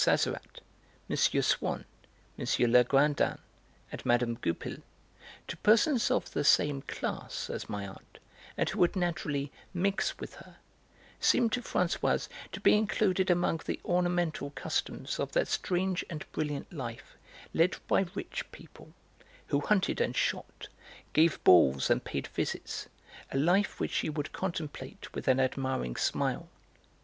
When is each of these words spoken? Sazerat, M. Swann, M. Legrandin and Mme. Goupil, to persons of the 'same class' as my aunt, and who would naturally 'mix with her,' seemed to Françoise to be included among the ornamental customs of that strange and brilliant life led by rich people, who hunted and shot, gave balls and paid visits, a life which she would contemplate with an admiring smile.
Sazerat, 0.03 0.61
M. 1.11 1.15
Swann, 1.15 1.85
M. 2.35 2.45
Legrandin 2.71 3.37
and 3.91 4.03
Mme. 4.03 4.33
Goupil, 4.33 4.77
to 5.47 5.57
persons 5.57 6.09
of 6.09 6.31
the 6.31 6.43
'same 6.43 6.81
class' 6.81 7.51
as 7.51 7.69
my 7.69 7.87
aunt, 7.87 8.17
and 8.57 8.67
who 8.67 8.79
would 8.79 8.95
naturally 8.95 9.51
'mix 9.75 10.17
with 10.17 10.33
her,' 10.37 10.55
seemed 11.19 11.51
to 11.51 11.61
Françoise 11.61 12.29
to 12.51 12.59
be 12.59 12.75
included 12.75 13.29
among 13.29 13.61
the 13.67 13.79
ornamental 13.85 14.49
customs 14.49 15.19
of 15.19 15.33
that 15.33 15.47
strange 15.47 16.03
and 16.09 16.25
brilliant 16.31 16.73
life 16.73 17.15
led 17.53 17.77
by 17.87 18.07
rich 18.15 18.43
people, 18.51 18.95
who 19.49 19.59
hunted 19.59 20.01
and 20.01 20.15
shot, 20.17 20.67
gave 21.13 21.43
balls 21.43 21.91
and 21.91 22.03
paid 22.03 22.25
visits, 22.25 22.89
a 23.31 23.37
life 23.37 23.79
which 23.79 23.91
she 23.91 24.09
would 24.09 24.33
contemplate 24.33 25.13
with 25.13 25.27
an 25.27 25.39
admiring 25.39 25.95
smile. 25.95 26.49